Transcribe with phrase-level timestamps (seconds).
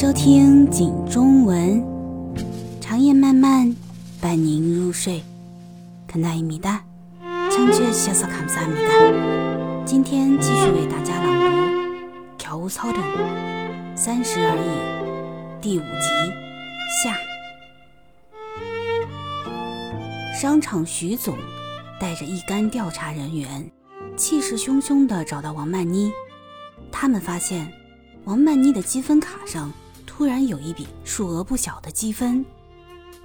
[0.00, 1.84] 收听景中文，
[2.80, 3.76] 长夜漫漫，
[4.18, 5.22] 伴您入睡。
[6.06, 6.82] 看大一米哒，
[7.50, 9.84] 唱曲谢谢卡姆萨米哒。
[9.84, 11.46] 今天继续为大家朗读
[12.38, 12.98] 《调舞操等
[13.94, 16.32] 三十而已》第五集
[17.04, 17.14] 下。
[20.34, 21.36] 商场徐总
[22.00, 23.70] 带着一干调查人员，
[24.16, 26.10] 气势汹汹地找到王曼妮。
[26.90, 27.70] 他们发现。
[28.24, 29.72] 王曼妮的积分卡上
[30.20, 32.44] 突然有一笔数额不小的积分，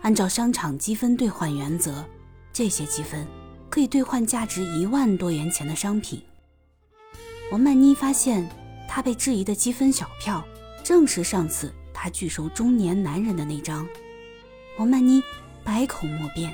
[0.02, 2.06] 按照商场积分兑换原则，
[2.54, 3.28] 这些积分
[3.70, 6.24] 可以兑换价值一万多元钱的商品。
[7.52, 8.50] 王曼妮发现，
[8.88, 10.42] 她被质疑的积分小票
[10.86, 13.86] 正是上次她拒收中年男人的那张。
[14.80, 15.22] 王曼妮
[15.66, 16.50] 百口莫辩，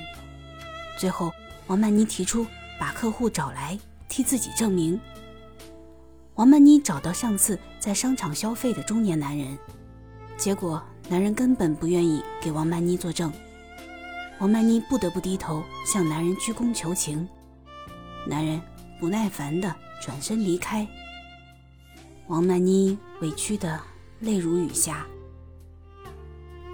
[0.98, 1.32] 最后
[1.68, 2.48] 王曼妮提出
[2.80, 5.00] 把客户找来替自己证明。
[6.34, 9.56] 王曼妮找到上次在商场消费的中年男人，
[10.42, 13.32] 结果男人根本不愿意给王曼妮作证。
[14.40, 17.30] 王曼妮不得不低头向男人鞠躬求情，
[18.26, 18.60] 男人
[19.00, 20.88] 不耐烦地转身离开。
[22.26, 23.80] 王曼妮委屈得
[24.20, 25.06] 泪如雨下。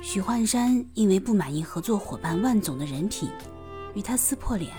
[0.01, 3.29] 许幻山因为不满意合作伙伴万总的人品，
[3.93, 4.71] 与他撕破脸。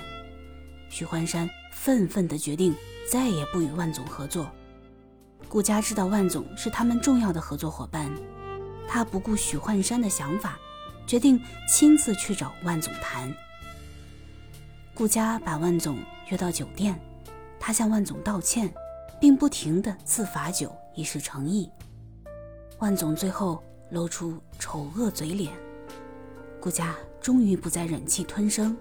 [0.89, 2.75] 许幻山愤愤地决定
[3.07, 4.51] 再也不与万总合作。
[5.47, 8.11] 顾家知道万总是他们重要的合作伙伴，
[8.89, 10.59] 他不顾许幻山的想法，
[11.07, 13.33] 决定亲自去找万总谈。
[14.95, 16.99] 顾家把万总约到酒店，
[17.61, 18.73] 他向万总道歉，
[19.21, 21.71] 并不停地自罚酒以示诚意。
[22.79, 25.53] 万总最后露出丑恶嘴脸，
[26.61, 28.77] 顾家终于不再忍气吞声，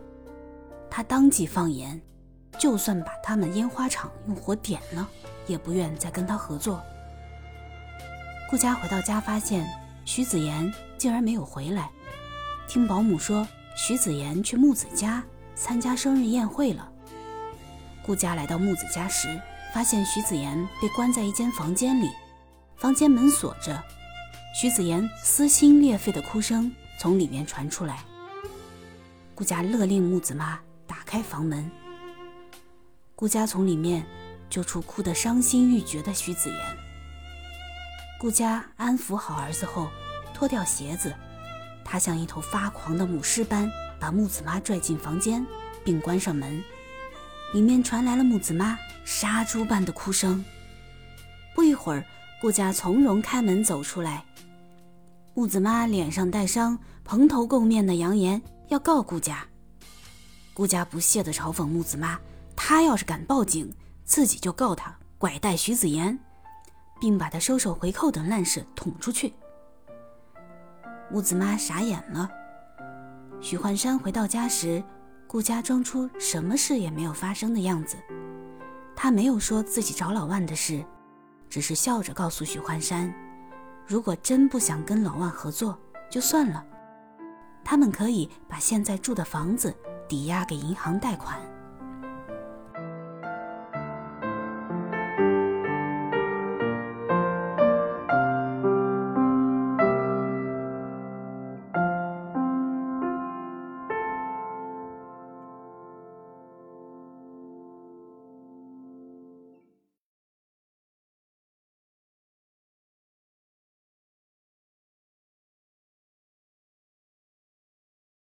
[0.90, 2.02] 他当即放言，
[2.58, 5.08] 就算把他们烟花厂用火点了。
[5.48, 6.84] 也不愿再跟他合作。
[8.50, 9.66] 顾家回到家，发现
[10.08, 11.92] 徐子言竟然没有回来。
[12.66, 13.46] 听保姆说，
[13.76, 15.22] 徐子言去木子家
[15.54, 16.90] 参加生日宴会了。
[18.06, 19.28] 顾家来到木子家时，
[19.74, 22.10] 发现徐子言被关在一间房间里，
[22.78, 23.84] 房间门锁着。
[24.56, 28.00] 徐子言撕心裂肺的哭声从里面传出来。
[29.36, 30.58] 顾家勒令木子妈
[30.88, 31.70] 打开房门。
[33.14, 34.06] 顾家从里面。
[34.50, 36.87] 救出哭得伤心欲绝的徐子言。
[38.20, 39.88] 顾家安抚好儿子后，
[40.34, 41.14] 脱掉鞋子，
[41.86, 45.46] 他像一头发狂的母狮般把木子妈拽进房间，
[45.86, 46.64] 并关上门。
[47.54, 48.76] 里面传来了木子妈
[49.06, 50.44] 杀猪般的哭声。
[51.54, 52.04] 不一会儿，
[52.42, 54.26] 顾家从容开门走出来。
[55.36, 59.46] 木子妈脸上带伤，蓬头垢面的扬言要告顾家。
[60.56, 62.20] 顾家不屑地嘲讽木子妈
[62.58, 63.72] ：“她要是敢报警。”
[64.04, 66.18] 自己就告他拐带徐子言，
[67.00, 69.34] 并把他收受回扣等烂事捅出去。
[71.12, 72.30] 木子妈傻眼了。
[73.40, 74.84] 许幻山回到家时，
[75.28, 77.96] 顾家装出什么事也没有发生的样子。
[78.96, 80.84] 他没有说自己找老万的事，
[81.50, 83.14] 只是笑着告诉许幻山，
[83.86, 85.78] 如果真不想跟老万合作，
[86.10, 86.66] 就算了，
[87.64, 89.74] 他们可以把现在住的房子
[90.10, 91.40] 抵押给银行贷款。